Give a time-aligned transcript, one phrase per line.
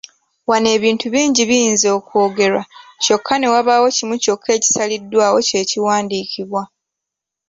[0.49, 2.63] Wano ebintu bingi biyinza okwogerwa
[3.03, 6.61] kyokka ne wabaawo kimu kyokka ekisaliddwawo kye kiwandiikibwa.